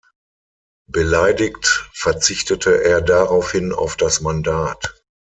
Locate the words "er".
2.83-3.01